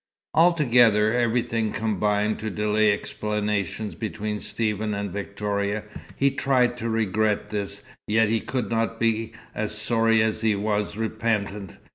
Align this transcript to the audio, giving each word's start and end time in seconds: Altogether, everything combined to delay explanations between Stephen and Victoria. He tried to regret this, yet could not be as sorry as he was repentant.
Altogether, 0.33 1.13
everything 1.13 1.71
combined 1.71 2.39
to 2.39 2.49
delay 2.49 2.91
explanations 2.91 3.93
between 3.93 4.39
Stephen 4.39 4.95
and 4.95 5.11
Victoria. 5.11 5.83
He 6.15 6.31
tried 6.31 6.75
to 6.77 6.89
regret 6.89 7.51
this, 7.51 7.83
yet 8.07 8.35
could 8.47 8.71
not 8.71 8.99
be 8.99 9.33
as 9.53 9.77
sorry 9.79 10.23
as 10.23 10.41
he 10.41 10.55
was 10.55 10.97
repentant. 10.97 11.75